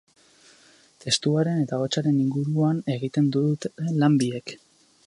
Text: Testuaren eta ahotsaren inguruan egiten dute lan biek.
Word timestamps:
Testuaren 1.03 1.61
eta 1.65 1.77
ahotsaren 1.79 2.17
inguruan 2.25 2.81
egiten 2.97 3.29
dute 3.39 3.75
lan 4.03 4.19
biek. 4.25 4.61